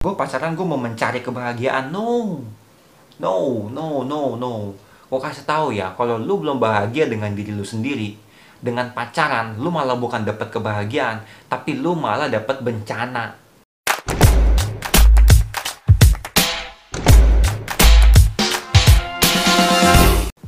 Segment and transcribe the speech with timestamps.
[0.00, 1.92] gue pacaran gue mau mencari kebahagiaan.
[1.92, 2.40] No.
[3.20, 4.72] No no no no.
[5.12, 8.16] Gue kasih tahu ya kalau lu belum bahagia dengan diri lu sendiri
[8.64, 11.20] dengan pacaran lu malah bukan dapat kebahagiaan
[11.52, 13.36] tapi lu malah dapat bencana.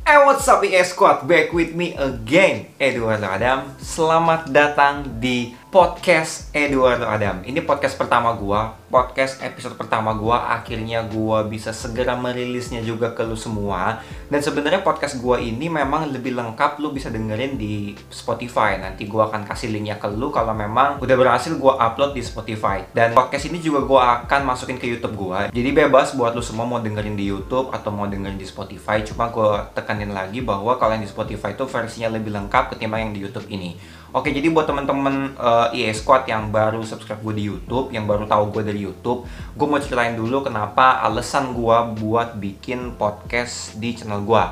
[0.01, 2.73] Hey what's up ES Squad, back with me again.
[2.81, 7.41] Eduardo Adam Selamat datang di podcast Eduardo Adam.
[7.41, 10.53] Ini podcast pertama gua Podcast episode pertama gua.
[10.53, 13.97] Akhirnya gua bisa segera merilisnya juga ke lu semua.
[14.29, 18.77] Dan sebenarnya podcast gua ini memang lebih lengkap Lu bisa dengerin di Spotify.
[18.77, 22.85] Nanti gua akan kasih linknya ke lu Kalau memang udah berhasil gua upload di Spotify.
[22.93, 25.49] Dan podcast ini juga gua akan masukin ke Youtube gua.
[25.49, 29.01] Jadi bebas buat lu semua mau dengerin di Youtube Atau mau dengerin di Spotify.
[29.01, 33.13] Cuma gua tekanin lagi bahwa kalau yang di Spotify itu versinya lebih lengkap ketimbang yang
[33.17, 33.73] di YouTube ini
[34.13, 38.29] Oke, jadi buat teman-teman uh, EA Squad yang baru subscribe gue di YouTube, yang baru
[38.29, 39.25] tahu gue dari YouTube,
[39.57, 44.45] gue mau ceritain dulu kenapa alasan gue buat bikin podcast di channel gue.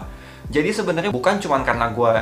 [0.50, 2.14] Jadi sebenarnya bukan cuma karena gue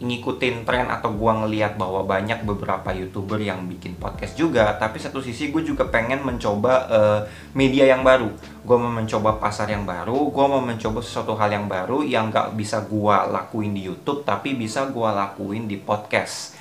[0.00, 5.18] ngikutin tren atau gue ngeliat bahwa banyak beberapa youtuber yang bikin podcast juga tapi satu
[5.18, 8.30] sisi gue juga pengen mencoba uh, media yang baru
[8.62, 12.54] gue mau mencoba pasar yang baru gue mau mencoba sesuatu hal yang baru yang gak
[12.54, 16.57] bisa gue lakuin di YouTube tapi bisa gue lakuin di podcast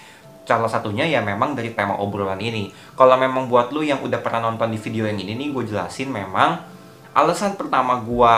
[0.48, 2.72] salah satunya ya memang dari tema obrolan ini.
[2.96, 6.08] Kalau memang buat lu yang udah pernah nonton di video yang ini nih, gue jelasin
[6.08, 6.64] memang
[7.12, 8.34] alasan pertama gue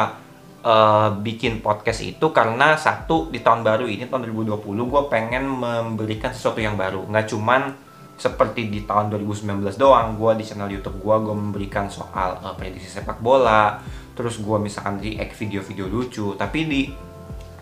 [0.66, 6.34] uh, bikin podcast itu karena satu di tahun baru ini tahun 2020 gue pengen memberikan
[6.34, 7.06] sesuatu yang baru.
[7.06, 7.62] Nggak cuman
[8.20, 12.90] seperti di tahun 2019 doang, gue di channel YouTube gue gue memberikan soal uh, prediksi
[12.90, 13.80] sepak bola,
[14.18, 16.36] terus gue misalkan react video-video lucu.
[16.36, 16.82] Tapi di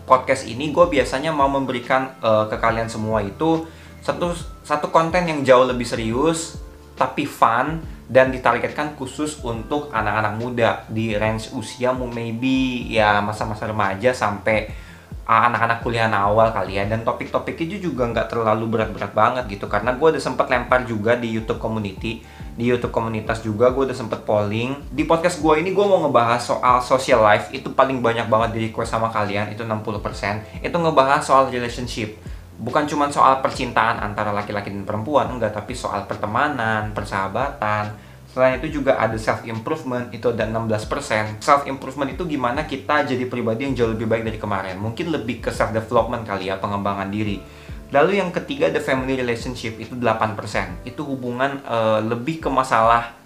[0.08, 3.68] podcast ini gue biasanya mau memberikan uh, ke kalian semua itu
[4.02, 4.32] satu
[4.62, 6.58] satu konten yang jauh lebih serius
[6.98, 14.16] tapi fun dan ditargetkan khusus untuk anak-anak muda di range usia maybe ya masa-masa remaja
[14.16, 14.88] sampai
[15.28, 16.88] anak-anak kuliah awal kali ya.
[16.88, 21.20] Dan topik-topik itu juga nggak terlalu berat-berat banget gitu karena gue udah sempet lempar juga
[21.20, 22.24] di YouTube community
[22.58, 24.74] di YouTube komunitas juga gue udah sempet polling.
[24.90, 28.58] Di podcast gue ini gue mau ngebahas soal social life itu paling banyak banget di
[28.66, 32.18] request sama kalian itu 60% itu ngebahas soal relationship
[32.58, 38.10] bukan cuma soal percintaan antara laki-laki dan perempuan enggak tapi soal pertemanan persahabatan.
[38.28, 43.24] Selain itu juga ada self improvement itu ada 16% self improvement itu gimana kita jadi
[43.24, 44.76] pribadi yang jauh lebih baik dari kemarin.
[44.76, 47.40] Mungkin lebih ke self development kali ya pengembangan diri.
[47.88, 50.36] Lalu yang ketiga the family relationship itu 8%
[50.84, 53.16] itu hubungan uh, lebih ke masalah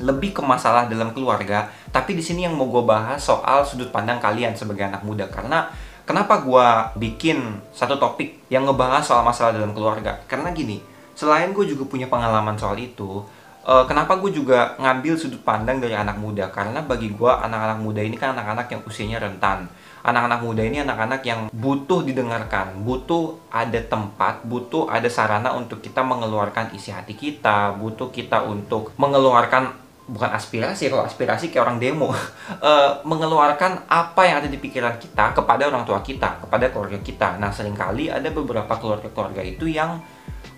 [0.00, 1.68] lebih ke masalah dalam keluarga.
[1.92, 5.28] Tapi di sini yang mau gue bahas soal sudut pandang kalian sebagai anak muda.
[5.28, 5.68] Karena
[6.02, 6.66] Kenapa gue
[6.98, 10.18] bikin satu topik yang ngebahas soal masalah dalam keluarga?
[10.26, 10.82] Karena gini,
[11.14, 13.22] selain gue juga punya pengalaman soal itu,
[13.62, 16.50] uh, kenapa gue juga ngambil sudut pandang dari anak muda?
[16.50, 19.70] Karena bagi gue anak-anak muda ini kan anak-anak yang usianya rentan.
[20.02, 26.02] Anak-anak muda ini anak-anak yang butuh didengarkan, butuh ada tempat, butuh ada sarana untuk kita
[26.02, 32.10] mengeluarkan isi hati kita, butuh kita untuk mengeluarkan bukan aspirasi kalau aspirasi kayak orang demo.
[32.10, 37.38] Uh, mengeluarkan apa yang ada di pikiran kita kepada orang tua kita kepada keluarga kita.
[37.38, 40.02] Nah sering kali ada beberapa keluarga-keluarga itu yang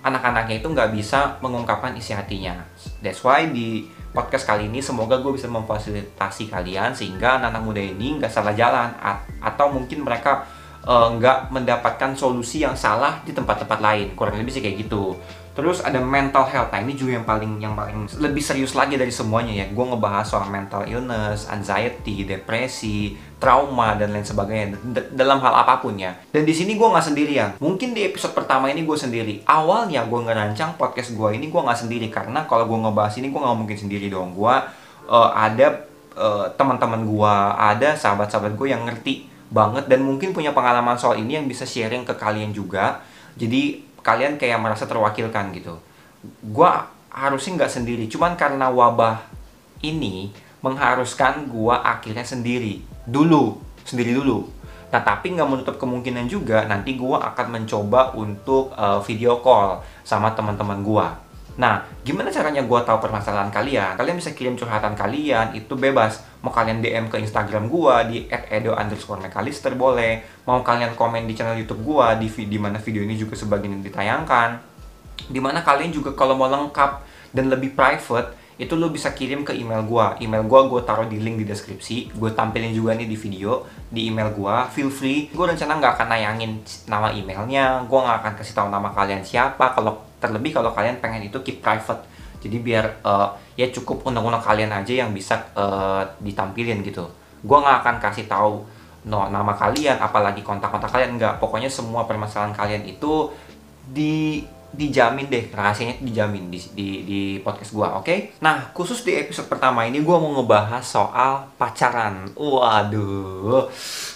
[0.04, 2.56] anak-anaknya itu nggak bisa mengungkapkan isi hatinya.
[3.00, 8.22] That's why di podcast kali ini semoga gue bisa memfasilitasi kalian sehingga anak-anak muda ini
[8.22, 8.94] nggak salah jalan
[9.42, 10.46] atau mungkin mereka
[10.86, 14.06] uh, nggak mendapatkan solusi yang salah di tempat-tempat lain.
[14.16, 15.16] Kurang lebih sih kayak gitu
[15.54, 16.74] terus ada mental health.
[16.74, 19.66] Nah ini juga yang paling yang paling lebih serius lagi dari semuanya ya.
[19.70, 24.74] Gue ngebahas soal mental illness anxiety depresi trauma dan lain sebagainya.
[25.14, 26.10] Dalam hal apa pun ya.
[26.34, 27.50] Dan di sini gue nggak sendirian.
[27.62, 29.46] Mungkin di episode pertama ini gue sendiri.
[29.46, 32.10] Awalnya gue ngerancang podcast gue ini gue nggak sendiri.
[32.10, 34.34] Karena kalau gue ngebahas ini gue nggak mungkin sendiri dong.
[34.34, 34.54] Gue
[35.06, 35.86] uh, ada
[36.18, 41.38] uh, teman-teman gue ada sahabat-sahabat gue yang ngerti banget dan mungkin punya pengalaman soal ini
[41.38, 43.06] yang bisa sharing ke kalian juga.
[43.38, 45.80] Jadi kalian kayak merasa terwakilkan gitu.
[46.44, 46.70] Gue
[47.08, 49.22] harusnya nggak sendiri cuman karena wabah
[49.80, 54.48] ini mengharuskan gue akhirnya sendiri dulu sendiri dulu.
[54.92, 60.30] Nah tapi nggak menutup kemungkinan juga nanti gue akan mencoba untuk uh, video call sama
[60.36, 61.06] teman-teman gue
[61.54, 63.94] Nah, gimana caranya gue tahu permasalahan kalian?
[63.94, 66.26] Kalian bisa kirim curhatan kalian, itu bebas.
[66.42, 70.42] Mau kalian DM ke Instagram gue di @edo underscore mekalister boleh.
[70.50, 74.58] Mau kalian komen di channel YouTube gue di di mana video ini juga sebagian ditayangkan.
[75.30, 76.90] Di mana kalian juga kalau mau lengkap
[77.30, 80.26] dan lebih private, itu lo bisa kirim ke email gue.
[80.26, 82.14] Email gue gue taruh di link di deskripsi.
[82.14, 84.56] Gue tampilin juga nih di video di email gue.
[84.74, 85.30] Feel free.
[85.34, 87.82] Gue rencana nggak akan nayangin nama emailnya.
[87.86, 89.74] Gue nggak akan kasih tahu nama kalian siapa.
[89.74, 92.16] Kalau Terlebih kalau kalian pengen itu keep private.
[92.44, 97.08] jadi biar uh, ya cukup undang-undang kalian aja yang bisa uh, ditampilin gitu
[97.44, 98.64] gue nggak akan kasih tahu
[99.04, 103.28] no nama kalian apalagi kontak-kontak kalian nggak pokoknya semua permasalahan kalian itu
[103.84, 104.44] di
[104.74, 108.04] dijamin deh rahasianya dijamin di di, di podcast gua oke?
[108.04, 108.18] Okay?
[108.42, 112.28] nah khusus di episode pertama ini gua mau ngebahas soal pacaran.
[112.34, 113.70] Waduh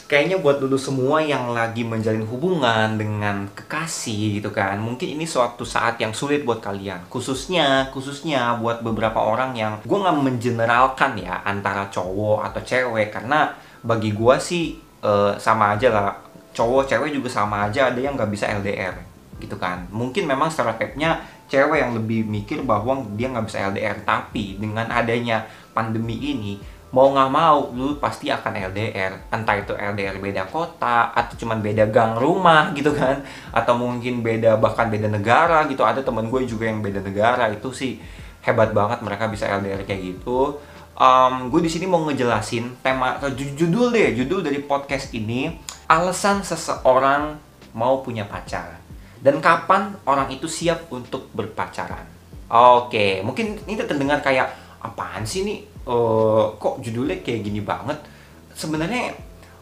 [0.09, 5.69] kayaknya buat dulu semua yang lagi menjalin hubungan dengan kekasih gitu kan mungkin ini suatu
[5.69, 7.05] saat yang sulit buat kalian.
[7.13, 13.53] Khususnya khususnya buat beberapa orang yang gue nggak mengeneralkan ya antara cowok atau cewek karena
[13.85, 16.11] bagi gue sih uh, sama aja lah.
[16.57, 19.08] Cowok cewek juga sama aja ada yang nggak bisa LDR
[19.39, 19.87] gitu kan.
[19.91, 25.49] Mungkin memang stereotipnya cewek yang lebih mikir bahwa dia nggak bisa LDR tapi dengan adanya
[25.73, 31.37] pandemi ini mau nggak mau lu pasti akan LDR entah itu LDR beda kota atau
[31.37, 33.25] cuman beda gang rumah gitu kan.
[33.55, 35.83] Atau mungkin beda bahkan beda negara gitu.
[35.87, 37.99] Ada temen gue juga yang beda negara itu sih
[38.45, 40.61] hebat banget mereka bisa LDR kayak gitu.
[40.99, 45.55] Um, gue di sini mau ngejelasin tema judul deh judul dari podcast ini
[45.87, 47.39] alasan seseorang
[47.71, 48.78] mau punya pacar
[49.19, 52.07] dan kapan orang itu siap untuk berpacaran.
[52.49, 54.49] Oke, mungkin ini terdengar kayak
[54.81, 55.59] apaan sih nih?
[55.89, 57.99] Uh, kok judulnya kayak gini banget?
[58.55, 59.13] Sebenarnya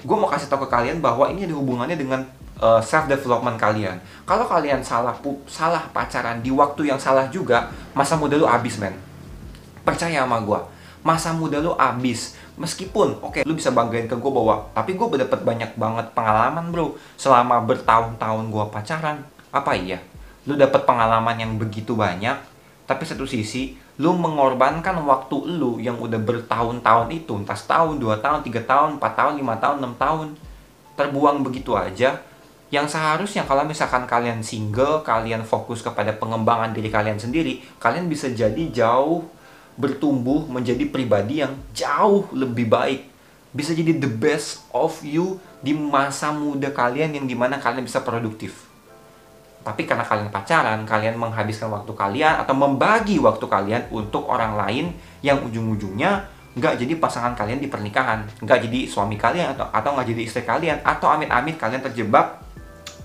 [0.03, 2.21] gue mau kasih tau ke kalian bahwa ini ada hubungannya dengan
[2.61, 3.97] uh, eh, self development kalian.
[4.29, 5.17] Kalau kalian salah
[5.49, 8.95] salah pacaran di waktu yang salah juga, masa muda lu abis men.
[9.83, 10.61] Percaya sama gue,
[11.03, 12.37] masa muda lu abis.
[12.57, 16.73] Meskipun, oke, okay, lu bisa banggain ke gue bahwa, tapi gue dapat banyak banget pengalaman
[16.73, 19.21] bro, selama bertahun-tahun gue pacaran
[19.55, 20.03] apa iya?
[20.47, 22.57] Lu dapat pengalaman yang begitu banyak
[22.87, 28.47] tapi satu sisi lu mengorbankan waktu lu yang udah bertahun-tahun itu entah setahun dua tahun
[28.47, 30.29] tiga tahun empat tahun lima tahun enam tahun
[30.95, 32.23] terbuang begitu aja
[32.71, 38.31] yang seharusnya kalau misalkan kalian single kalian fokus kepada pengembangan diri kalian sendiri kalian bisa
[38.31, 39.27] jadi jauh
[39.77, 43.13] bertumbuh menjadi pribadi yang jauh lebih baik.
[43.53, 48.01] Bisa jadi the best of you di masa muda kalian yang di mana kalian bisa
[48.01, 48.66] produktif
[49.67, 54.95] tapi karena kalian pacaran, kalian menghabiskan waktu kalian atau membagi waktu kalian untuk orang lain
[55.27, 56.23] yang ujung-ujungnya
[56.55, 60.47] nggak jadi pasangan kalian di pernikahan, nggak jadi suami kalian atau atau nggak jadi istri
[60.47, 62.39] kalian atau amit-amit kalian terjebak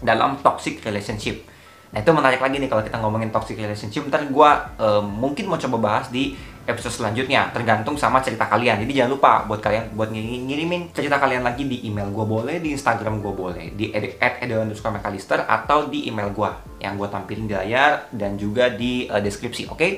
[0.05, 1.49] dalam toxic relationship.
[1.91, 4.05] Nah itu menarik lagi nih kalau kita ngomongin toxic relationship.
[4.05, 6.37] Ntar gue uh, mungkin mau coba bahas di
[6.71, 11.43] episode selanjutnya tergantung sama cerita kalian jadi jangan lupa buat kalian buat ngirimin cerita kalian
[11.43, 14.41] lagi di email gue boleh di instagram gue boleh di at
[15.47, 16.51] atau di email gue
[16.81, 19.91] yang gue tampilin di layar dan juga di uh, deskripsi oke okay?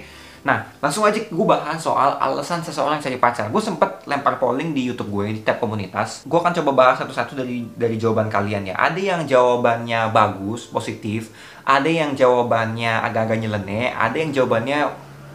[0.44, 3.48] Nah, langsung aja gue bahas soal alasan seseorang cari pacar.
[3.48, 6.28] Gue sempet lempar polling di YouTube gue di tab komunitas.
[6.28, 8.76] Gue akan coba bahas satu-satu dari dari jawaban kalian ya.
[8.76, 11.32] Ada yang jawabannya bagus, positif.
[11.64, 13.96] Ada yang jawabannya agak-agak nyeleneh.
[13.96, 14.80] Ada yang jawabannya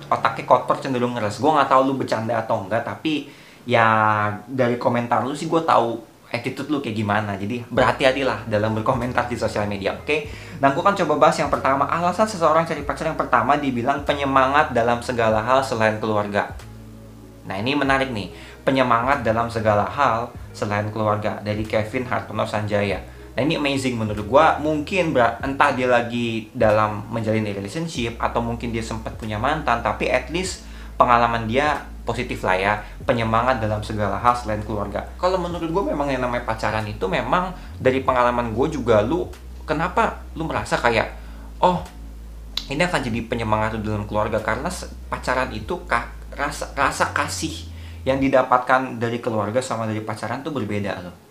[0.09, 3.29] otaknya kotor cenderung ngeres gue nggak tahu lu bercanda atau enggak tapi
[3.69, 3.87] ya
[4.49, 7.33] dari komentar lu sih gue tahu attitude lu kayak gimana.
[7.41, 10.05] Jadi berhati-hatilah dalam berkomentar di sosial media oke?
[10.05, 10.29] Okay?
[10.59, 11.89] nah gue kan coba bahas yang pertama.
[11.89, 16.53] Alasan seseorang cari pacar yang pertama dibilang penyemangat dalam segala hal selain keluarga.
[17.49, 18.29] Nah ini menarik nih.
[18.65, 21.41] Penyemangat dalam segala hal selain keluarga.
[21.41, 23.01] Dari Kevin Hartono Sanjaya
[23.38, 28.82] Nah ini amazing menurut gue mungkin entah dia lagi dalam menjalin relationship atau mungkin dia
[28.82, 30.67] sempat punya mantan tapi at least
[30.99, 32.73] pengalaman dia positif lah ya.
[33.06, 35.07] Penyemangat dalam segala hal selain keluarga.
[35.23, 39.30] Kalau menurut gue memang yang namanya pacaran itu memang dari pengalaman gue juga lu
[39.62, 41.07] kenapa lu merasa kayak
[41.62, 41.87] oh
[42.66, 44.42] ini akan jadi penyemangat dalam keluarga?
[44.42, 44.66] Karena
[45.07, 45.78] pacaran itu
[46.35, 47.71] rasa rasa kasih
[48.02, 51.27] yang didapatkan dari keluarga sama dari pacaran tuh berbeda loh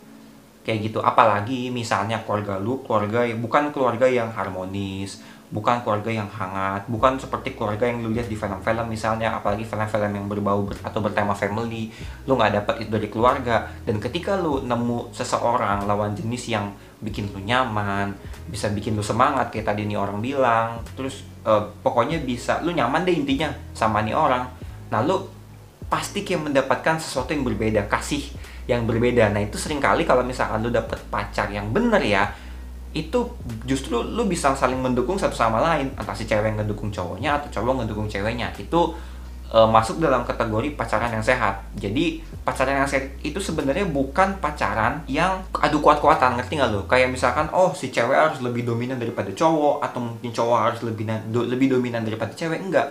[0.67, 0.99] kayak gitu.
[0.99, 7.55] Apalagi misalnya keluarga lu keluarga bukan keluarga yang harmonis bukan keluarga yang hangat bukan seperti
[7.55, 11.87] keluarga yang lu lihat di film-film misalnya apalagi film-film yang berbau ber, atau bertema family
[12.27, 13.63] lu nggak dapat itu dari keluarga.
[13.87, 18.11] Dan ketika lu nemu seseorang lawan jenis yang bikin lu nyaman
[18.51, 23.07] bisa bikin lu semangat kayak tadi nih orang bilang terus uh, pokoknya bisa lu nyaman
[23.07, 24.43] deh intinya sama nih orang.
[24.91, 25.31] Nah lu
[25.87, 28.35] pasti kayak mendapatkan sesuatu yang berbeda kasih
[28.67, 29.31] yang berbeda.
[29.31, 32.27] Nah itu sering kali kalau misalkan lu dapet pacar yang bener ya
[32.95, 33.19] itu
[33.67, 35.91] justru lu bisa saling mendukung satu sama lain.
[35.95, 38.51] Entah si cewek ngedukung cowoknya atau cowok ngedukung ceweknya.
[38.59, 38.95] Itu
[39.47, 41.63] e, masuk dalam kategori pacaran yang sehat.
[41.79, 47.11] Jadi pacaran yang sehat itu sebenarnya bukan pacaran yang adu kuat-kuatan ngerti nggak lo kayak
[47.11, 51.43] misalkan oh si cewek harus lebih dominan daripada cowok atau mungkin cowok harus lebih do,
[51.43, 52.87] lebih dominan daripada cewek enggak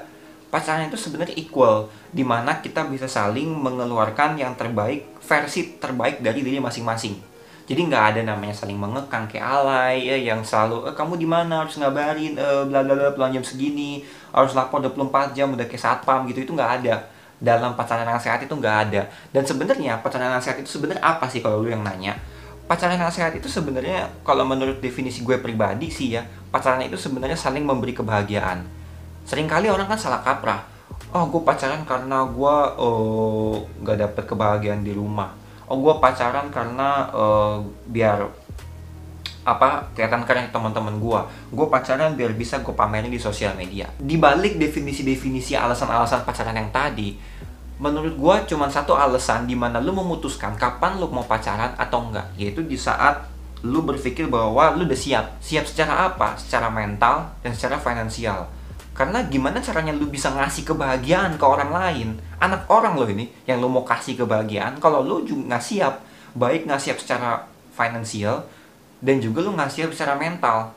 [0.56, 6.40] pacaran itu sebenarnya equal di mana kita bisa saling mengeluarkan yang terbaik versi terbaik dari
[6.40, 7.20] diri masing-masing.
[7.68, 11.60] Jadi nggak ada namanya saling mengekang kayak alay ya yang selalu eh, kamu di mana?
[11.60, 14.00] Harus ngabarin eh, bla bla bla pulang jam segini
[14.32, 17.04] harus lapor 24 jam udah kayak satpam gitu itu nggak ada.
[17.36, 19.04] Dalam pacaran yang sehat itu nggak ada.
[19.28, 22.16] Dan sebenarnya pacaran yang sehat itu sebenarnya apa sih kalau lu yang nanya?
[22.64, 27.36] Pacaran yang sehat itu sebenarnya kalau menurut definisi gue pribadi sih ya pacaran itu sebenarnya
[27.36, 28.75] saling memberi kebahagiaan
[29.26, 30.62] sering kali orang kan salah kaprah.
[31.10, 35.34] Oh gue pacaran karena gue oh, nggak dapet kebahagiaan di rumah.
[35.66, 37.58] Oh gue pacaran karena uh,
[37.90, 38.46] biar
[39.46, 41.20] apa kelihatan keren teman-teman gue
[41.54, 43.90] gue pacaran biar bisa gue pamerin di sosial media.
[43.98, 47.18] Di balik definisi-definisi alasan-alasan pacaran yang tadi
[47.76, 52.24] menurut gue cuma satu alasan di mana lu memutuskan kapan lu mau pacaran atau enggak
[52.40, 53.20] yaitu di saat
[53.60, 55.42] lu berpikir bahwa lu udah siap.
[55.42, 56.38] Siap secara apa?
[56.38, 58.55] Secara mental dan secara finansial
[58.96, 62.08] karena gimana caranya lu bisa ngasih kebahagiaan ke orang lain?
[62.40, 66.00] Anak orang lo ini yang lu mau kasih kebahagiaan kalau lu juga nggak siap
[66.32, 67.44] baik nggak siap secara
[67.76, 68.48] finansial
[69.04, 70.72] dan juga lu nggak siap secara mental.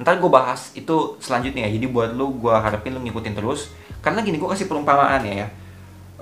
[0.00, 1.76] Ntar gue bahas itu selanjutnya ya.
[1.76, 3.68] Jadi buat lu gue harapin lu ngikutin terus.
[4.00, 5.44] Karena gini gue kasih perumpamaan ya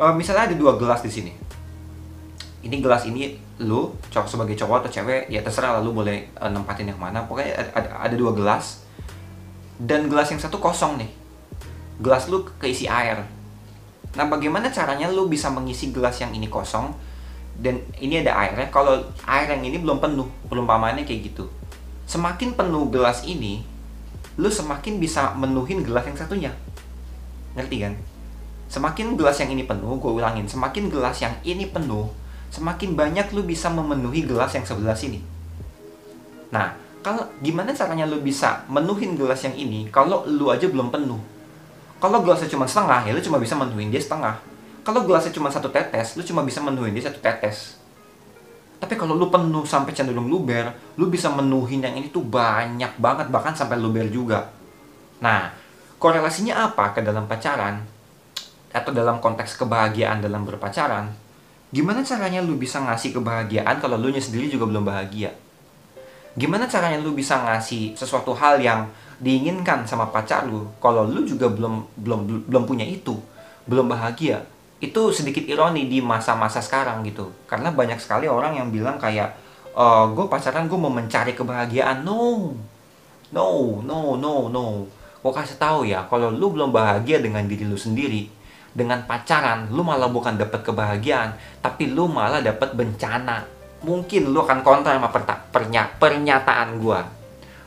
[0.02, 1.30] uh, misalnya ada dua gelas di sini.
[2.66, 6.90] Ini gelas ini lu cowok sebagai cowok atau cewek ya terserah lu boleh uh, nempatin
[6.90, 7.22] yang mana.
[7.22, 8.82] Pokoknya ada, ada, ada dua gelas.
[9.78, 11.25] Dan gelas yang satu kosong nih
[12.00, 13.24] gelas lu keisi air.
[14.16, 16.92] Nah, bagaimana caranya lu bisa mengisi gelas yang ini kosong
[17.60, 18.68] dan ini ada airnya?
[18.72, 21.44] Kalau air yang ini belum penuh, perumpamaannya kayak gitu.
[22.08, 23.60] Semakin penuh gelas ini,
[24.40, 26.52] lu semakin bisa menuhin gelas yang satunya.
[27.56, 27.94] Ngerti kan?
[28.66, 32.10] Semakin gelas yang ini penuh, gue ulangin, semakin gelas yang ini penuh,
[32.50, 35.20] semakin banyak lu bisa memenuhi gelas yang sebelah sini.
[36.50, 36.72] Nah,
[37.04, 41.35] kalau gimana caranya lu bisa menuhin gelas yang ini kalau lu aja belum penuh?
[41.96, 44.36] Kalau gelasnya cuma setengah, ya lu cuma bisa menuhin dia setengah.
[44.84, 47.80] Kalau gelasnya cuma satu tetes, lu cuma bisa menuhin dia satu tetes.
[48.76, 50.68] Tapi kalau lu penuh sampai cenderung luber,
[51.00, 54.52] lu bisa menuhin yang ini tuh banyak banget, bahkan sampai luber juga.
[55.24, 55.48] Nah,
[55.96, 57.80] korelasinya apa ke dalam pacaran?
[58.76, 61.08] Atau dalam konteks kebahagiaan dalam berpacaran?
[61.72, 65.32] Gimana caranya lu bisa ngasih kebahagiaan kalau lu sendiri juga belum bahagia?
[66.36, 68.84] Gimana caranya lu bisa ngasih sesuatu hal yang
[69.16, 73.16] diinginkan sama pacar lu kalau lu juga belum belum belum punya itu?
[73.64, 74.44] Belum bahagia?
[74.76, 77.32] Itu sedikit ironi di masa-masa sekarang gitu.
[77.48, 79.32] Karena banyak sekali orang yang bilang kayak
[79.72, 82.04] e, eh, gue pacaran gue mau mencari kebahagiaan.
[82.04, 82.52] No.
[83.32, 84.84] No no no no.
[85.24, 88.36] Gue kasih tahu ya kalau lu belum bahagia dengan diri lu sendiri
[88.76, 91.32] dengan pacaran lu malah bukan dapat kebahagiaan
[91.64, 95.12] tapi lu malah dapat bencana mungkin lu akan kontra sama
[96.00, 97.00] pernyataan gue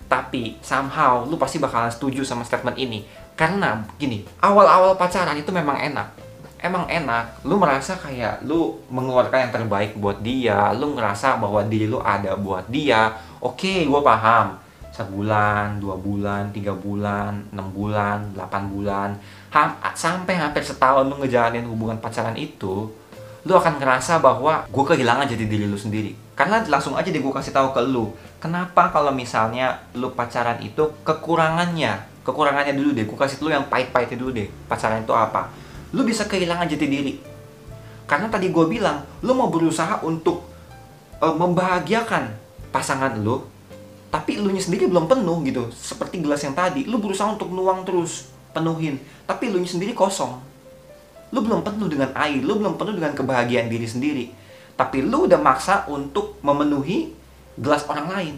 [0.10, 3.06] tapi somehow lu pasti bakalan setuju sama statement ini.
[3.38, 6.18] Karena gini, awal-awal pacaran itu memang enak.
[6.60, 11.88] Emang enak, lu merasa kayak lu mengeluarkan yang terbaik buat dia, lu ngerasa bahwa diri
[11.88, 13.16] lu ada buat dia.
[13.40, 14.60] Oke, gue paham.
[14.92, 19.10] Sebulan, dua bulan, tiga bulan, enam bulan, delapan bulan,
[19.56, 22.92] ham sampai hampir setahun lu ngejalanin hubungan pacaran itu,
[23.48, 26.16] lu akan ngerasa bahwa gue kehilangan jadi diri lu sendiri.
[26.36, 30.92] Karena langsung aja deh gue kasih tahu ke lu, kenapa kalau misalnya lu pacaran itu
[31.04, 33.06] kekurangannya kekurangannya dulu deh.
[33.08, 35.50] Gue kasih lu yang pahit-pahitnya dulu deh pacaran itu apa.
[35.96, 37.14] Lu bisa kehilangan jati diri.
[38.06, 40.46] Karena tadi gue bilang lu mau berusaha untuk
[41.22, 42.34] uh, membahagiakan
[42.70, 43.46] pasangan lu
[44.10, 45.70] tapi lu sendiri belum penuh gitu.
[45.74, 48.98] Seperti gelas yang tadi lu berusaha untuk nuang terus penuhin.
[49.30, 50.49] Tapi lu sendiri kosong
[51.30, 54.26] lu belum penuh dengan air lu belum penuh dengan kebahagiaan diri sendiri
[54.80, 57.12] tapi lu udah maksa untuk memenuhi
[57.60, 58.36] gelas orang lain.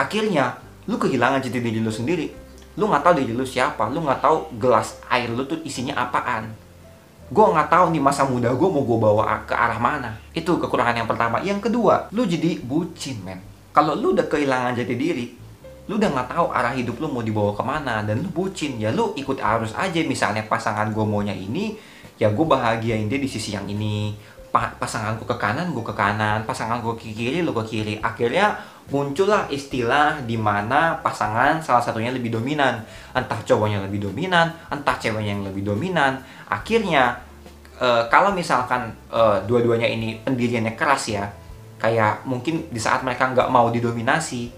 [0.00, 0.56] Akhirnya,
[0.88, 2.32] lu kehilangan jati diri lu sendiri.
[2.80, 6.48] Lu nggak tahu diri lu siapa, lu nggak tahu gelas air lu tuh isinya apaan.
[7.28, 10.16] Gue nggak tahu nih masa muda gue mau gue bawa ke arah mana.
[10.32, 11.44] Itu kekurangan yang pertama.
[11.44, 13.44] Yang kedua, lu jadi bucin, men.
[13.76, 15.36] Kalau lu udah kehilangan jati diri,
[15.86, 18.90] lu udah nggak tahu arah hidup lu mau dibawa ke mana dan lu bucin ya
[18.90, 21.78] lu ikut arus aja misalnya pasangan gue maunya ini
[22.18, 24.16] ya gue bahagiain dia di sisi yang ini
[24.56, 27.94] pasanganku ke kanan, gue ke kanan, pasanganku ke kiri, lu ke kiri.
[28.00, 28.56] Akhirnya
[28.88, 32.80] muncullah istilah di mana pasangan salah satunya lebih dominan.
[33.12, 36.22] Entah cowoknya lebih dominan, entah ceweknya yang lebih dominan.
[36.48, 37.20] Akhirnya
[37.76, 41.28] e, kalau misalkan e, dua-duanya ini pendiriannya keras ya,
[41.76, 44.48] kayak mungkin di saat mereka nggak mau didominasi,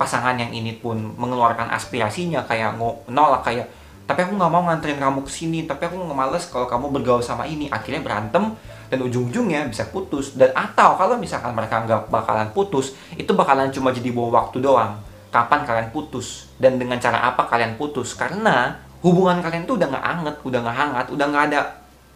[0.00, 2.80] pasangan yang ini pun mengeluarkan aspirasinya kayak
[3.12, 3.68] nolak kayak
[4.10, 7.22] tapi aku nggak mau nganterin kamu ke sini tapi aku nggak males kalau kamu bergaul
[7.22, 7.70] sama ini.
[7.70, 8.58] Akhirnya berantem
[8.90, 10.34] dan ujung-ujungnya bisa putus.
[10.34, 14.98] Dan atau kalau misalkan mereka nggak bakalan putus itu bakalan cuma jadi bawa waktu doang.
[15.30, 16.50] Kapan kalian putus?
[16.58, 18.18] Dan dengan cara apa kalian putus?
[18.18, 21.60] Karena hubungan kalian tuh udah nggak anget udah nggak hangat udah nggak ada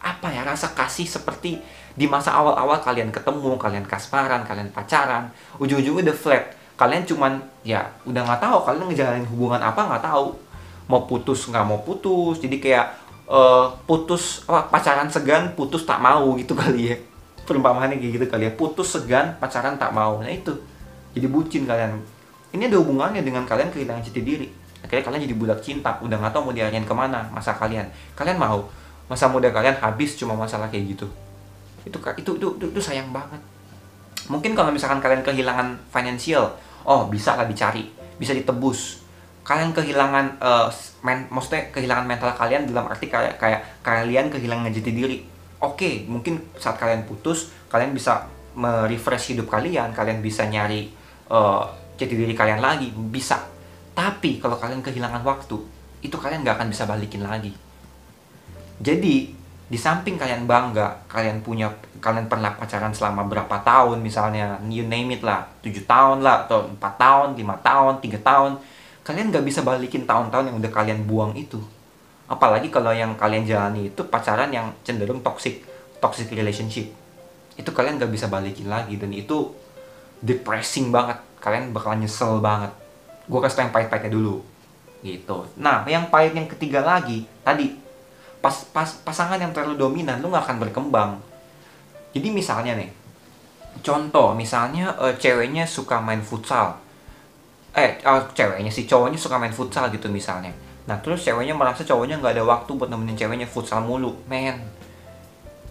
[0.04, 1.62] apa ya rasa kasih seperti
[1.94, 5.30] di masa awal-awal kalian ketemu kalian kasmaran kalian pacaran.
[5.62, 10.34] Ujung-ujungnya udah flat kalian cuman ya udah nggak tahu kalian ngejalanin hubungan apa nggak tahu.
[10.90, 12.42] Mau putus nggak mau putus.
[12.42, 12.86] Jadi kayak
[13.30, 16.96] uh, putus oh, pacaran segan putus tak mau gitu kali ya.
[17.44, 18.52] Perumpamaannya kayak gitu kali ya.
[18.58, 20.18] Putus segan pacaran tak mau.
[20.20, 20.52] Nah itu.
[21.14, 21.94] Jadi bucin kalian.
[22.54, 24.46] Ini ada hubungannya dengan kalian kehilangan jati diri.
[24.82, 25.94] Akhirnya kalian jadi budak cinta.
[26.02, 27.86] Udah nggak tahu mau diarahin ke mana masa kalian.
[28.18, 28.66] Kalian mau.
[29.06, 31.06] Masa muda kalian habis cuma masalah kayak gitu.
[31.86, 33.38] Itu itu itu itu, itu sayang banget.
[34.28, 36.48] Mungkin kalau misalkan kalian kehilangan financial
[36.84, 39.02] oh bisa lah dicari bisa ditebus.
[39.44, 40.72] Kalian kehilangan uh,
[41.04, 45.18] men, maksudnya kehilangan mental kalian dalam arti kayak kayak kalian kehilangan jati diri.
[45.60, 48.24] Oke okay, mungkin saat kalian putus kalian bisa
[48.54, 50.88] merefresh hidup kalian kalian bisa nyari
[51.28, 51.66] uh,
[52.00, 53.44] jati diri kalian lagi bisa.
[53.92, 55.60] Tapi kalau kalian kehilangan waktu
[56.00, 57.52] itu kalian nggak akan bisa balikin lagi.
[58.80, 59.43] Jadi
[59.74, 61.66] di samping kalian bangga kalian punya
[61.98, 66.70] kalian pernah pacaran selama berapa tahun misalnya you name it lah 7 tahun lah atau
[66.70, 68.52] 4 tahun 5 tahun 3 tahun
[69.04, 71.60] kalian nggak bisa balikin tahun-tahun yang udah kalian buang itu.
[72.24, 75.60] Apalagi kalau yang kalian jalani itu pacaran yang cenderung toxic
[76.00, 76.88] toxic relationship.
[77.54, 79.52] Itu kalian nggak bisa balikin lagi dan itu
[80.24, 81.20] depressing banget.
[81.36, 82.72] Kalian bakalan nyesel banget.
[83.28, 84.40] Gue kasih yang pahit-pahitnya dulu.
[85.04, 85.36] Gitu.
[85.60, 87.83] Nah yang pahit yang ketiga lagi tadi
[88.44, 91.16] pas, pas pasangan yang terlalu dominan lu nggak akan berkembang.
[92.12, 92.92] Jadi misalnya nih
[93.80, 96.76] contoh misalnya uh, ceweknya suka main futsal.
[97.72, 100.52] Eh uh, ceweknya si cowoknya suka main futsal gitu misalnya.
[100.84, 104.12] Nah terus ceweknya merasa cowoknya nggak ada waktu buat nemenin ceweknya futsal mulu.
[104.28, 104.60] Men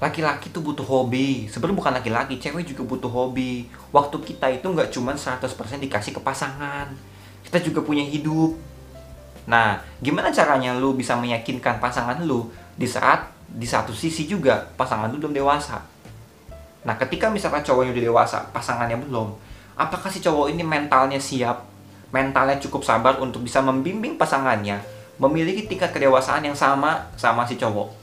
[0.01, 1.45] laki-laki tuh butuh hobi.
[1.47, 3.69] Sebenarnya bukan laki-laki cewek juga butuh hobi.
[3.93, 5.45] Waktu kita itu nggak cuma 100%
[5.77, 6.89] dikasih ke pasangan.
[7.45, 8.57] Kita juga punya hidup.
[9.45, 15.09] Nah gimana caranya lu bisa meyakinkan pasangan lu di saat di satu sisi juga pasangan
[15.13, 15.81] itu belum dewasa.
[16.83, 19.31] Nah, ketika misalkan cowoknya udah dewasa, pasangannya belum,
[19.79, 21.63] apakah si cowok ini mentalnya siap,
[22.11, 24.83] mentalnya cukup sabar untuk bisa membimbing pasangannya
[25.21, 28.02] memiliki tingkat kedewasaan yang sama sama si cowok?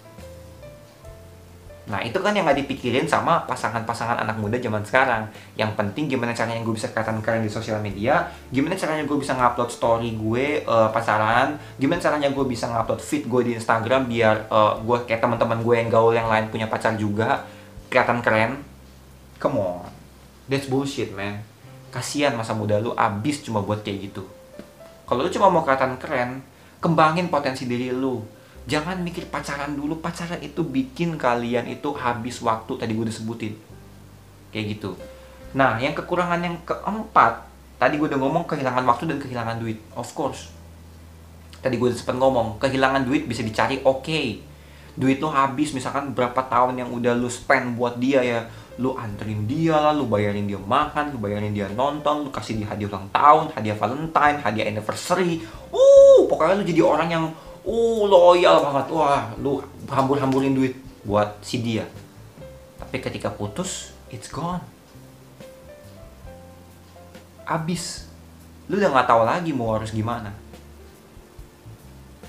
[1.90, 5.26] Nah itu kan yang gak dipikirin sama pasangan-pasangan anak muda zaman sekarang.
[5.58, 9.34] Yang penting gimana caranya gue bisa kelihatan keren di sosial media Gimana caranya gue bisa
[9.34, 14.46] ngupload story gue uh, pasaran Gimana caranya gue bisa ngupload feed gue di Instagram Biar
[14.46, 17.42] uh, gue kayak teman-teman gue yang gaul yang lain punya pacar juga
[17.90, 18.62] Kelihatan keren.
[19.42, 19.90] Come on.
[20.46, 21.42] That's bullshit man.
[21.90, 24.22] Kasian masa muda lu abis cuma buat kayak gitu.
[25.10, 26.38] Kalau lu cuma mau kelihatan keren
[26.78, 30.00] Kembangin potensi diri lu jangan mikir pacaran dulu.
[30.00, 33.54] Pacaran itu bikin kalian itu habis waktu tadi gue udah sebutin.
[34.50, 34.90] Kayak gitu.
[35.56, 37.46] Nah yang kekurangan yang keempat
[37.80, 39.80] tadi gue udah ngomong kehilangan waktu dan kehilangan duit.
[39.96, 40.52] Of course.
[41.60, 44.04] Tadi gue udah sempet ngomong kehilangan duit bisa dicari oke.
[44.04, 44.26] Okay.
[44.90, 48.40] duit lo habis misalkan berapa tahun yang udah lu spend buat dia ya.
[48.80, 52.68] Lu anterin dia lah, lu bayarin dia makan, lu bayarin dia nonton, lu kasih dia
[52.68, 55.44] hadiah ulang tahun, hadiah Valentine, hadiah anniversary.
[55.68, 57.24] Uh, pokoknya lu jadi orang yang
[57.64, 58.86] uh loyal banget.
[58.92, 61.88] Wah lu hambur-hamburin duit buat si dia.
[62.80, 64.62] Tapi ketika putus it's gone.
[67.44, 68.06] Abis.
[68.70, 70.30] Lu udah nggak tahu lagi mau harus gimana.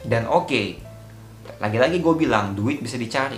[0.01, 0.67] Dan oke okay,
[1.61, 3.37] lagi-lagi gue bilang duit bisa dicari.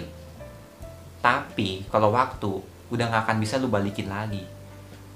[1.19, 2.51] Tapi kalau waktu
[2.91, 4.43] udah nggak akan bisa lu balikin lagi.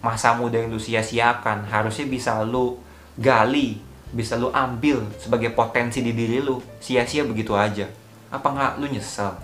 [0.03, 2.79] Masa muda yang lu sia-siakan harusnya bisa lu
[3.15, 7.87] gali bisa lu ambil sebagai potensi di diri lu sia-sia begitu aja.
[8.31, 9.35] Apa nggak lu nyesel?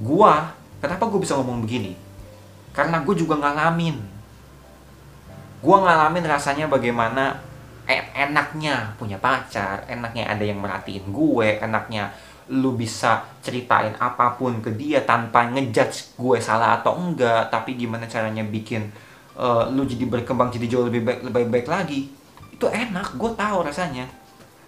[0.00, 1.94] Gua kenapa gue bisa ngomong begini?
[2.70, 3.98] Karena gue juga ngalamin.
[5.60, 7.50] Gue ngalamin rasanya bagaimana
[8.14, 12.14] enaknya punya pacar enaknya ada yang merhatiin gue enaknya
[12.50, 18.10] lu bisa ceritain apa pun ke dia tanpa ngejudge gue salah atau enggak tapi gimana
[18.10, 18.90] caranya bikin
[19.38, 22.00] uh, lu jadi berkembang jadi jauh lebih baik lebih baik lagi
[22.60, 24.04] itu enak gue tahu rasanya.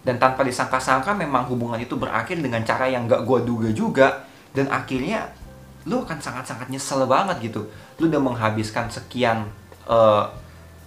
[0.00, 4.08] Dan tanpa disangka-sangka memang hubungan itu berakhir dengan cara yang gak gue duga juga.
[4.56, 5.28] Dan akhirnya
[5.84, 7.68] lu akan sangat-sangat nyesel banget gitu.
[8.00, 9.44] Lu udah menghabiskan sekian
[9.84, 10.24] uh,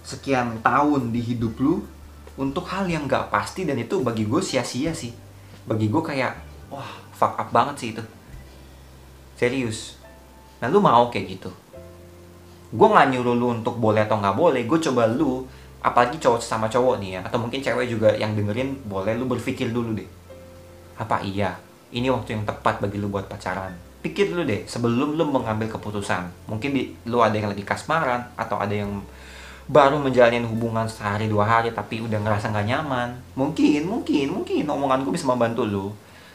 [0.02, 1.86] sekian tahun di hidup lu
[2.34, 5.14] untuk hal yang gak pasti dan itu bagi gue sia-sia sih.
[5.62, 6.34] Bagi gue kayak
[6.74, 8.02] wah fuck up banget sih itu.
[9.38, 9.94] Serius.
[10.58, 11.54] Nah lu mau kayak gitu?
[12.74, 15.46] Gue gak nyuruh lu untuk boleh atau nggak boleh gue coba lu
[15.86, 19.70] apalagi cowok sama cowok nih ya atau mungkin cewek juga yang dengerin boleh lu berpikir
[19.70, 20.08] dulu deh
[20.98, 21.54] apa iya
[21.94, 23.70] ini waktu yang tepat bagi lu buat pacaran
[24.02, 28.58] pikir dulu deh sebelum lu mengambil keputusan mungkin di, lu ada yang lagi kasmaran atau
[28.58, 28.90] ada yang
[29.70, 35.06] baru menjalani hubungan sehari dua hari tapi udah ngerasa nggak nyaman mungkin mungkin mungkin omongan
[35.06, 35.86] gue bisa membantu lu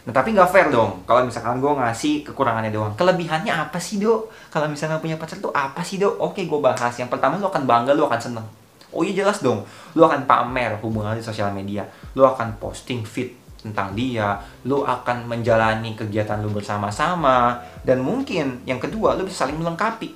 [0.02, 2.90] Nah tapi nggak fair dong kalau misalkan gue ngasih kekurangannya doang.
[2.98, 4.34] Kelebihannya apa sih dok?
[4.50, 6.18] Kalau misalnya punya pacar tuh apa sih dok?
[6.18, 6.90] Oke gue bahas.
[6.98, 8.48] Yang pertama lo akan bangga, lo akan seneng.
[8.92, 9.64] Oh iya jelas dong.
[9.96, 11.88] Lo akan pamer hubungan di sosial media.
[12.16, 14.40] Lo akan posting feed tentang dia.
[14.68, 17.60] Lo akan menjalani kegiatan lo bersama-sama.
[17.82, 20.12] Dan mungkin yang kedua lo bisa saling melengkapi.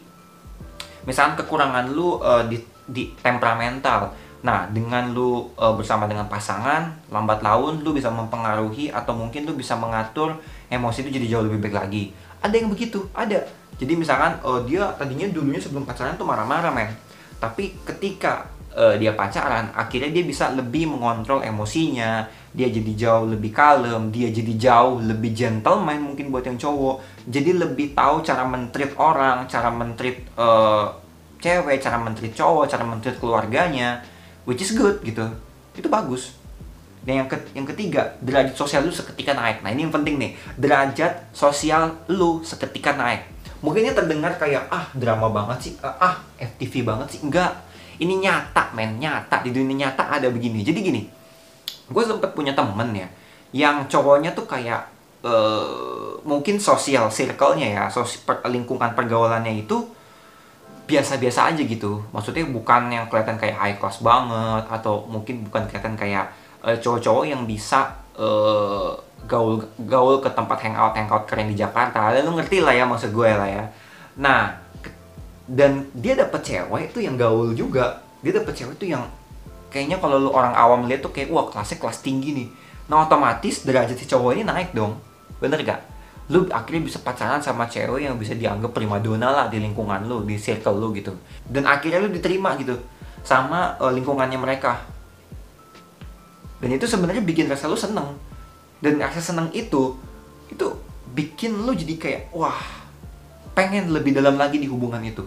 [1.07, 2.57] Misalkan kekurangan lo uh, di,
[2.89, 9.17] di temperamental Nah, dengan lu e, bersama dengan pasangan, lambat laun lu bisa mempengaruhi atau
[9.17, 10.37] mungkin lu bisa mengatur
[10.69, 12.13] emosi itu jadi jauh lebih baik lagi.
[12.45, 13.41] Ada yang begitu, ada.
[13.81, 16.93] Jadi misalkan e, dia tadinya dulunya sebelum pacaran tuh marah-marah, men.
[17.41, 23.55] Tapi ketika e, dia pacaran, akhirnya dia bisa lebih mengontrol emosinya, dia jadi jauh lebih
[23.55, 27.25] kalem, dia jadi jauh lebih gentleman mungkin buat yang cowok.
[27.31, 30.47] Jadi lebih tahu cara mentreat orang, cara mentreat e,
[31.39, 34.03] cewek, cara mentreat cowok, cara mentreat keluarganya
[34.45, 35.25] which is good gitu.
[35.73, 36.35] Itu bagus.
[37.05, 39.61] Dan yang, ke, yang ketiga derajat sosial lu seketika naik.
[39.61, 40.31] Nah ini yang penting nih.
[40.57, 43.29] Derajat sosial lu seketika naik.
[43.61, 45.73] Mungkin ini terdengar kayak ah drama banget sih.
[45.85, 47.21] Ah, ah FTV banget sih.
[47.21, 47.64] Enggak
[47.99, 49.43] ini nyata men nyata.
[49.45, 50.63] Di dunia nyata ada begini.
[50.65, 51.03] Jadi gini
[51.85, 53.05] gue sempet punya temen ya
[53.53, 54.89] yang cowoknya tuh kayak
[55.21, 59.85] uh, mungkin sosial circle-nya ya sos per, lingkungan pergaulannya itu
[60.85, 61.97] biasa-biasa aja gitu.
[62.13, 66.29] Maksudnya bukan yang kelihatan kayak high class banget atau mungkin bukan kelihatan kayak
[66.61, 68.91] uh, cowok-cowok yang bisa uh,
[69.25, 72.11] gaul gaul ke tempat hangout hangout keren di Jakarta.
[72.21, 73.63] Lu ngerti lah ya maksud gue lah ya.
[74.19, 74.64] Nah
[75.45, 79.05] dan dia dapet cewek itu yang gaul juga dia dapet cewek itu yang
[79.69, 82.47] kayaknya kalau lu orang awam lihat tuh kayak wah kelasnya kelas tinggi nih
[82.89, 84.97] nah otomatis derajat si cowok ini naik dong
[85.37, 90.09] bener gak lu akhirnya bisa pacaran sama cewek yang bisa dianggap primadona lah di lingkungan
[90.09, 91.13] lu, di circle lu gitu.
[91.45, 92.81] Dan akhirnya lu diterima gitu
[93.21, 94.81] sama uh, lingkungannya mereka.
[96.57, 98.17] Dan itu sebenarnya bikin rasa lu seneng.
[98.81, 99.93] Dan rasa seneng itu
[100.49, 100.65] itu
[101.13, 102.57] bikin lu jadi kayak wah
[103.55, 105.23] pengen lebih dalam lagi di hubungan itu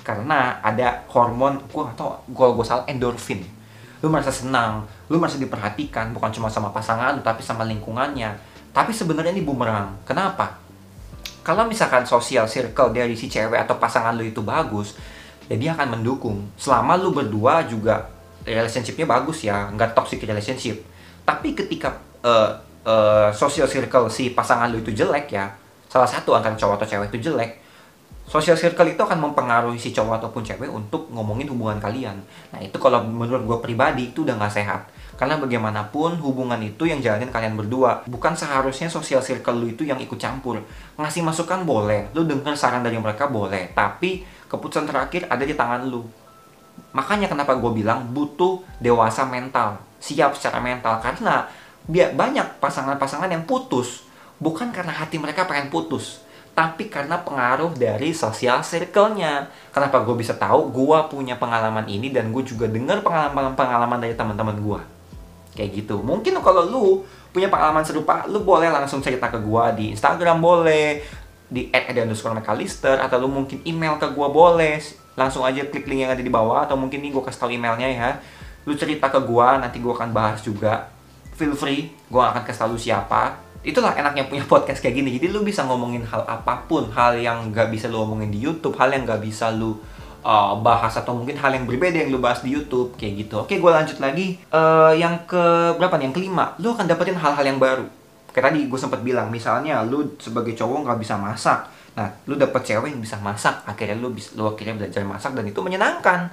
[0.00, 3.44] karena ada hormon gua atau gua gua salah endorfin
[4.00, 9.34] lu merasa senang lu merasa diperhatikan bukan cuma sama pasangan tapi sama lingkungannya tapi sebenarnya
[9.34, 9.98] ini bumerang.
[10.06, 10.54] Kenapa?
[11.42, 14.94] Kalau misalkan sosial circle dari si cewek atau pasangan lu itu bagus,
[15.50, 16.46] ya dia akan mendukung.
[16.54, 18.06] Selama lu berdua juga
[18.46, 20.78] relationshipnya bagus ya, nggak toxic relationship.
[21.26, 22.54] Tapi ketika uh,
[22.86, 25.50] uh, social circle si pasangan lu itu jelek ya,
[25.90, 27.58] salah satu antara cowok atau cewek itu jelek,
[28.30, 32.14] social circle itu akan mempengaruhi si cowok ataupun cewek untuk ngomongin hubungan kalian.
[32.54, 34.86] Nah itu kalau menurut gue pribadi itu udah nggak sehat.
[35.18, 38.06] Karena bagaimanapun hubungan itu yang jalanin kalian berdua.
[38.08, 40.62] Bukan seharusnya social circle lu itu yang ikut campur.
[40.96, 43.74] Ngasih masukan boleh, lu dengar saran dari mereka boleh.
[43.76, 46.06] Tapi keputusan terakhir ada di tangan lu.
[46.96, 49.76] Makanya kenapa gue bilang butuh dewasa mental.
[50.00, 50.96] Siap secara mental.
[51.04, 51.44] Karena
[51.90, 54.08] banyak pasangan-pasangan yang putus.
[54.40, 59.48] Bukan karena hati mereka pengen putus tapi karena pengaruh dari sosial circle-nya.
[59.70, 60.68] Kenapa gue bisa tahu?
[60.68, 64.80] Gue punya pengalaman ini dan gue juga dengar pengalaman-pengalaman dari teman-teman gue
[65.54, 66.00] kayak gitu.
[66.00, 66.84] Mungkin kalau lu
[67.30, 71.04] punya pengalaman serupa lu boleh langsung cerita ke gua di Instagram boleh
[71.50, 72.38] di @underscore
[72.98, 74.78] atau lu mungkin email ke gua boleh.
[75.18, 77.88] Langsung aja klik link yang ada di bawah atau mungkin nih gua kasih tau emailnya
[77.90, 78.10] ya.
[78.64, 80.88] Lu cerita ke gua nanti gua akan bahas juga.
[81.34, 85.36] Feel free gua akan kasih tau lu siapa itulah enaknya punya podcast kayak gini jadi
[85.36, 88.88] lu bisa ngomongin hal apa pun hal yang gak bisa lu ngomongin di YouTube hal
[88.88, 89.76] yang gak bisa lu
[90.24, 93.44] uh, bahas atau mungkin hal yang berbeda yang lu bahas di YouTube kayak gitu.
[93.44, 94.40] Oke, gue lanjut lagi.
[94.52, 96.10] Uh, yang ke berapa nih?
[96.10, 97.86] Yang kelima, lu akan dapetin hal-hal yang baru.
[98.30, 101.66] Kayak tadi gue sempat bilang, misalnya lu sebagai cowok nggak bisa masak.
[101.98, 103.66] Nah, lu dapet cewek yang bisa masak.
[103.66, 106.30] Akhirnya lu bisa lu akhirnya belajar masak dan itu menyenangkan.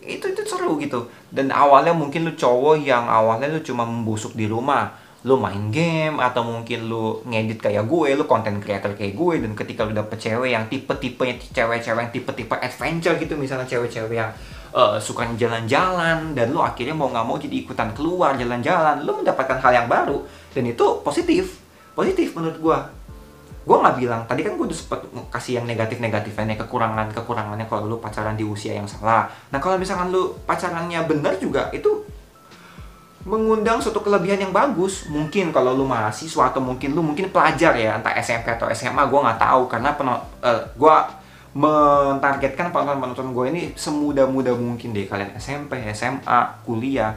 [0.00, 1.12] Itu itu seru gitu.
[1.28, 6.16] Dan awalnya mungkin lu cowok yang awalnya lu cuma membusuk di rumah lu main game
[6.16, 10.16] atau mungkin lu ngedit kayak gue, lu content creator kayak gue dan ketika lu dapet
[10.16, 14.32] cewek yang tipe-tipenya cewek-cewek yang tipe-tipe adventure gitu misalnya cewek-cewek yang
[14.72, 19.60] uh, suka jalan-jalan dan lu akhirnya mau nggak mau jadi ikutan keluar jalan-jalan, lu mendapatkan
[19.60, 20.24] hal yang baru
[20.56, 21.60] dan itu positif,
[21.92, 22.78] positif menurut gue.
[23.60, 28.00] Gue nggak bilang, tadi kan gue udah sempet kasih yang negatif-negatifnya, kekurangan kekurangannya kalau lu
[28.00, 29.28] pacaran di usia yang salah.
[29.52, 32.08] Nah kalau misalkan lu pacarannya bener juga itu
[33.20, 38.00] mengundang suatu kelebihan yang bagus mungkin kalau lu mahasiswa atau mungkin lu mungkin pelajar ya
[38.00, 40.96] entah SMP atau SMA gue nggak tahu karena peno, uh, eh, gue
[41.50, 47.12] mentargetkan penonton-penonton gue ini semudah-mudah mungkin deh kalian SMP, SMA, kuliah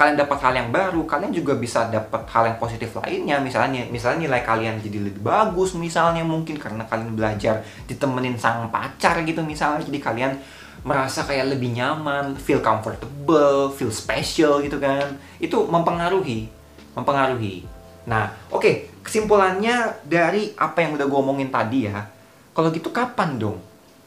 [0.00, 3.36] kalian dapat hal yang baru, kalian juga bisa dapat hal yang positif lainnya.
[3.36, 9.20] Misalnya, misalnya nilai kalian jadi lebih bagus, misalnya mungkin karena kalian belajar ditemenin sang pacar
[9.28, 9.84] gitu misalnya.
[9.84, 10.32] Jadi kalian
[10.80, 15.16] merasa kayak lebih nyaman, feel comfortable, feel special gitu kan.
[15.36, 16.48] Itu mempengaruhi,
[16.96, 17.68] mempengaruhi.
[18.08, 22.08] Nah, oke, okay, kesimpulannya dari apa yang udah gue omongin tadi ya.
[22.56, 23.58] Kalau gitu kapan dong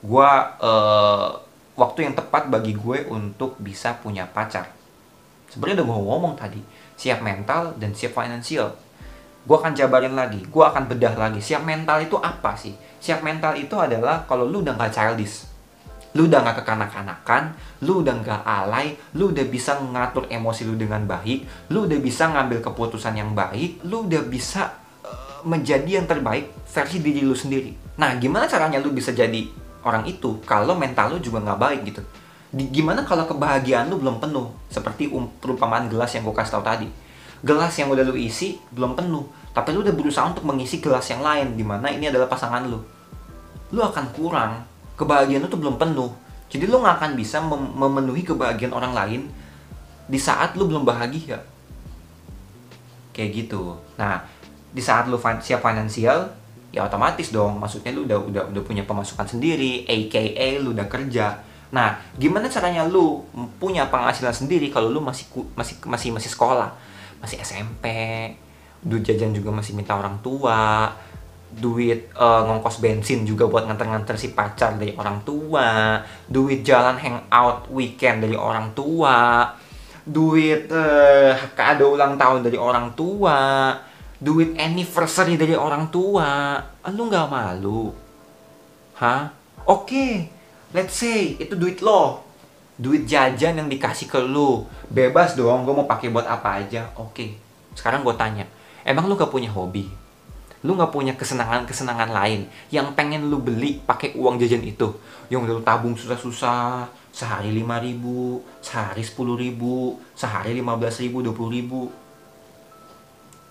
[0.03, 1.31] gue uh,
[1.79, 4.67] waktu yang tepat bagi gue untuk bisa punya pacar?
[5.47, 6.59] Sebenarnya udah gue ngomong tadi,
[6.97, 8.73] siap mental dan siap finansial.
[9.45, 11.39] Gue akan jabarin lagi, gue akan bedah lagi.
[11.39, 12.73] Siap mental itu apa sih?
[12.99, 15.52] Siap mental itu adalah kalau lu udah gak childish
[16.13, 21.01] lu udah gak kekanak-kanakan, lu udah gak alay, lu udah bisa ngatur emosi lu dengan
[21.09, 26.53] baik, lu udah bisa ngambil keputusan yang baik, lu udah bisa uh, menjadi yang terbaik
[26.69, 27.97] versi diri lu sendiri.
[27.97, 29.49] Nah, gimana caranya lu bisa jadi
[29.81, 32.01] orang itu kalau mental lu juga gak baik gitu?
[32.53, 34.53] Di, gimana kalau kebahagiaan lu belum penuh?
[34.69, 36.85] Seperti um, perumpamaan gelas yang gue kasih tau tadi.
[37.41, 41.25] Gelas yang udah lu isi belum penuh, tapi lu udah berusaha untuk mengisi gelas yang
[41.25, 42.77] lain, di mana ini adalah pasangan lu.
[43.73, 46.11] Lu akan kurang kebahagiaan tuh belum penuh.
[46.49, 49.21] Jadi lu nggak akan bisa mem memenuhi kebahagiaan orang lain
[50.05, 51.41] di saat lu belum bahagia.
[53.13, 53.77] Kayak gitu.
[53.97, 54.21] Nah,
[54.73, 56.29] di saat lu siap finansial,
[56.73, 57.57] ya otomatis dong.
[57.57, 61.41] Maksudnya lu udah udah udah punya pemasukan sendiri, AKA lu udah kerja.
[61.73, 63.25] Nah, gimana caranya lu
[63.57, 65.25] punya penghasilan sendiri kalau lu masih
[65.57, 66.69] masih masih masih sekolah,
[67.17, 67.85] masih SMP,
[68.85, 70.93] duit jajan juga masih minta orang tua,
[71.53, 77.69] duit uh, ngongkos bensin juga buat nganter-nganter si pacar dari orang tua, duit jalan hangout
[77.69, 79.47] weekend dari orang tua,
[80.03, 83.71] duit uh, kado ulang tahun dari orang tua,
[84.17, 86.59] duit anniversary dari orang tua.
[86.91, 87.93] Lu nggak malu?
[88.97, 89.31] Hah?
[89.63, 90.11] Oke, okay.
[90.75, 92.25] let's say itu duit lo.
[92.73, 94.65] Duit jajan yang dikasih ke lu.
[94.89, 96.89] Bebas dong, gue mau pakai buat apa aja.
[96.99, 97.13] Oke.
[97.13, 97.29] Okay.
[97.77, 98.45] Sekarang gue tanya,
[98.85, 100.02] emang lu gak punya hobi?
[100.63, 104.95] Lu nggak punya kesenangan-kesenangan lain yang pengen lu beli pakai uang jajan itu.
[105.27, 111.19] Yang udah lu tabung susah-susah sehari lima ribu sehari sepuluh ribu sehari lima belas ribu
[111.19, 111.91] dua puluh ribu.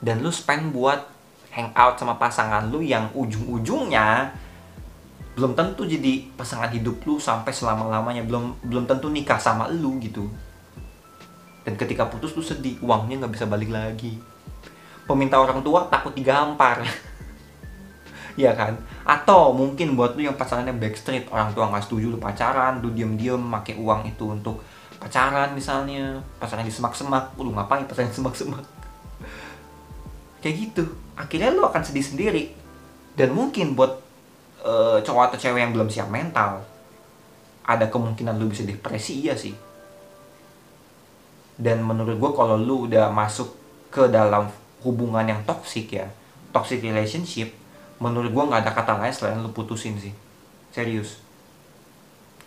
[0.00, 1.04] Dan lu spend buat
[1.52, 4.32] hangout sama pasangan lu yang ujung-ujungnya
[5.36, 8.24] belum tentu jadi pasangan hidup lu sampai selama-lamanya.
[8.24, 10.32] Belum belum tentu nikah sama lu gitu.
[11.62, 14.31] Dan ketika putus lu sedih uangnya nggak bisa balik lagi
[15.12, 16.80] peminta orang tua takut digampar.
[18.32, 18.80] Ya kan?
[19.04, 23.36] Atau mungkin buat lu yang pacarannya backstreet orang tua nggak setuju lu pacaran lu diem-diem
[23.36, 24.64] pakai uang itu untuk
[24.96, 28.64] pacaran misalnya pacaran di semak-semak lu ngapain pacaran di semak-semak?
[30.40, 30.84] Kayak gitu.
[31.12, 32.56] Akhirnya lu akan sedih sendiri.
[33.12, 34.00] Dan mungkin buat
[34.64, 36.64] uh, cowok atau cewek yang belum siap mental
[37.62, 39.54] ada kemungkinan lu bisa depresi iya sih.
[41.54, 43.54] Dan menurut gue kalau lu udah masuk
[43.92, 44.48] ke dalam
[44.82, 46.10] hubungan yang toxic ya
[46.52, 47.50] toxic relationship
[47.98, 50.12] menurut gue nggak ada kata lain selain lu putusin sih.
[50.74, 51.22] Serius.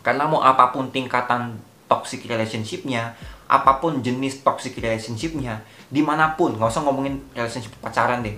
[0.05, 1.57] Karena mau apa pun tingkatan
[1.89, 8.21] toxic relationshipnya apa pun jenis toxic relationshipnya di mana pun nggak usah ngomongin relationship pacaran
[8.21, 8.37] deh.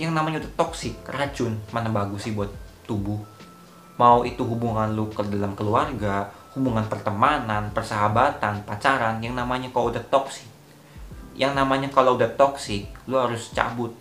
[0.00, 2.48] Yang namanya udah toxic racun mana bagus sih buat
[2.88, 3.20] tubuh.
[4.00, 10.02] Mau itu hubungan lu ke dalam keluarga hubungan pertemanan persahabatan pacaran yang namanya kalau udah
[10.10, 10.49] toxic
[11.40, 13.96] yang namanya kalau udah toxic lu harus cabut.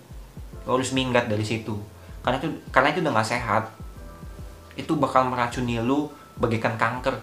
[0.67, 1.71] Lu harus minggat dari situ.
[2.19, 3.63] Karena itu karena itu udah gak sehat.
[4.75, 7.15] Itu bakal meracuni lu bagaikan kanker.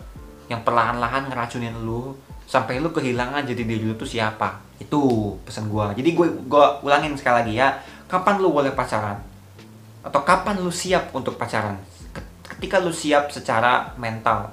[0.49, 2.17] Yang perlahan-lahan ngeracunin lu
[2.49, 4.57] sampai lu kehilangan jadi diri lu tuh siapa.
[4.81, 5.93] Itu pesan gua.
[5.93, 7.77] Jadi gue gua ulangin sekali lagi ya.
[8.09, 9.21] Kapan lu boleh pacaran?
[10.01, 11.77] Atau kapan lu siap untuk pacaran?
[12.57, 14.49] Ketika lu siap secara mental.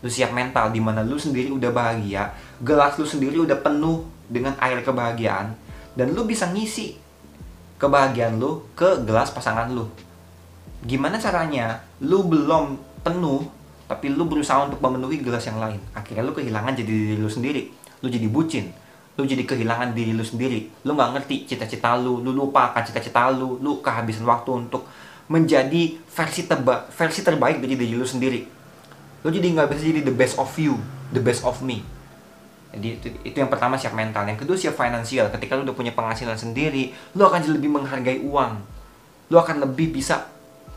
[0.00, 4.56] Lu siap mental di mana lu sendiri udah bahagia gelas lu sendiri udah penuh dengan
[4.58, 5.52] air kebahagiaan
[5.92, 6.96] dan lu bisa ngisi
[7.76, 9.84] kebahagiaan lu ke gelas pasangan lu.
[10.82, 11.84] Gimana caranya?
[12.00, 13.44] Lu belum penuh
[13.86, 15.76] tapi lu berusaha untuk memenuhi gelas yang lain.
[15.92, 17.68] Akhirnya lu kehilangan jadi diri lu sendiri.
[18.00, 18.72] Lu jadi bucin.
[19.20, 20.72] Lu jadi kehilangan diri lu sendiri.
[20.88, 22.24] Lu nggak ngerti cita-cita lu.
[22.24, 23.60] Lu lupa akan cita-cita lu.
[23.60, 24.88] Lu kehabisan waktu untuk
[25.28, 28.40] menjadi versi terba versi terbaik dari diri lu sendiri.
[29.22, 30.80] Lu jadi nggak bisa jadi the best of you,
[31.12, 31.84] the best of me.
[32.72, 34.24] Jadi itu, itu yang pertama siap mental.
[34.24, 35.28] Yang kedua siap finansial.
[35.28, 38.52] Ketika lu udah punya penghasilan sendiri, lu akan lebih menghargai uang.
[39.28, 40.28] Lu akan lebih bisa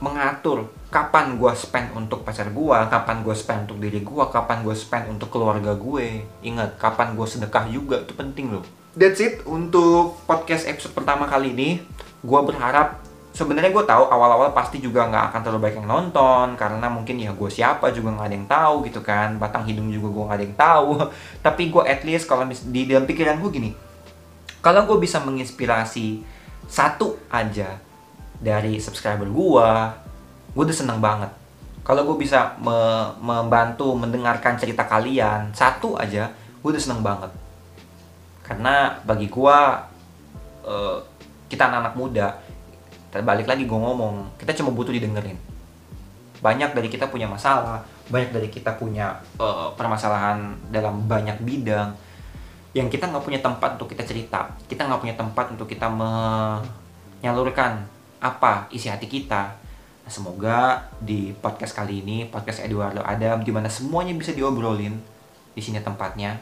[0.03, 4.75] mengatur kapan gue spend untuk pacar gue, kapan gue spend untuk diri gue, kapan gue
[4.75, 6.23] spend untuk keluarga gue.
[6.43, 8.65] Ingat, kapan gue sedekah juga itu penting loh.
[8.95, 11.83] That's it untuk podcast episode pertama kali ini.
[12.23, 13.03] Gue berharap
[13.35, 17.35] sebenarnya gue tahu awal-awal pasti juga nggak akan terlalu banyak yang nonton karena mungkin ya
[17.35, 19.35] gue siapa juga nggak ada yang tahu gitu kan.
[19.35, 20.87] Batang hidung juga gue nggak ada yang tahu.
[21.45, 23.71] Tapi gue at least kalau di dalam pikiran gue gini
[24.65, 26.25] kalau gue bisa menginspirasi
[26.65, 27.77] satu aja
[28.41, 29.69] dari subscriber gue
[30.57, 31.29] gue udah seneng banget.
[31.85, 37.29] Kalau gue bisa me membantu mendengarkan cerita kalian satu aja gue udah seneng banget.
[38.41, 39.57] Karena bagi gue
[40.65, 40.97] uh,
[41.45, 42.27] kita anak-anak muda
[43.15, 45.39] terbalik lagi gue ngomong kita cuma butuh didengerin.
[46.43, 51.89] Banyak dari kita punya masalah banyak dari kita punya uh, permasalahan dalam banyak bidang
[52.75, 54.51] yang kita nggak punya tempat untuk kita cerita.
[54.67, 57.87] Kita nggak punya tempat untuk kita menyalurkan
[58.19, 59.55] apa isi hati kita.
[60.05, 64.93] Nah, semoga di podcast kali ini podcast Eduardo Adam di mana semuanya bisa diobrolin
[65.55, 66.37] di sini tempatnya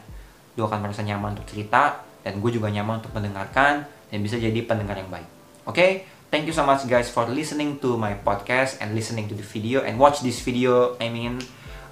[0.58, 4.58] lu akan merasa nyaman untuk cerita dan gue juga nyaman untuk mendengarkan dan bisa jadi
[4.68, 5.24] pendengar yang baik.
[5.64, 5.72] Oke?
[5.72, 5.90] okay?
[6.34, 9.86] Thank you so much guys for listening to my podcast and listening to the video
[9.86, 10.98] and watch this video.
[10.98, 11.38] I mean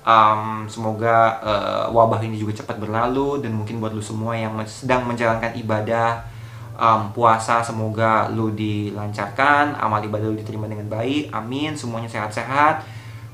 [0.03, 5.07] um, semoga uh, wabah ini juga cepat berlalu dan mungkin buat lu semua yang sedang
[5.07, 6.27] menjalankan ibadah
[6.75, 11.31] um, puasa semoga lu dilancarkan amal ibadah lu diterima dengan baik.
[11.31, 11.79] Amin.
[11.79, 12.83] Semuanya sehat-sehat.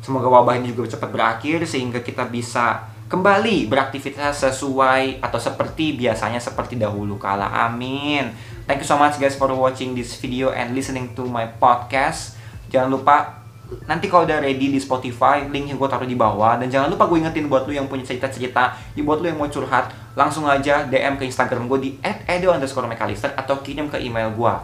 [0.04, 6.38] Semoga wabah ini juga cepat berakhir sehingga kita bisa kembali beraktivitas sesuai atau seperti biasanya
[6.38, 8.28] seperti dahulu kala amin
[8.68, 12.36] Thank you so much guys for watching this video and listening to my podcast.
[12.68, 13.40] Jangan lupa
[13.88, 16.60] nanti kalau udah ready di Spotify, linknya gue taruh di bawah.
[16.60, 19.48] Dan jangan lupa gue ingetin buat lu yang punya cerita-cerita, ya buat lu yang mau
[19.48, 21.90] curhat, langsung aja DM ke Instagram gue di
[22.28, 24.54] @edo underscore atau kirim ke email gue.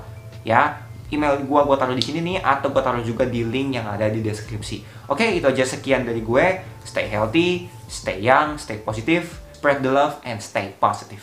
[0.45, 3.89] Ya, email gue gue taruh di sini nih atau gue taruh juga di link yang
[3.89, 4.94] ada di deskripsi.
[5.05, 6.47] Oke, itu aja sekian dari gue.
[6.85, 11.21] Stay healthy, stay young, stay positive, spread the love, and stay positive.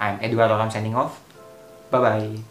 [0.00, 1.20] I'm Edward Olam signing off.
[1.92, 2.49] Bye bye.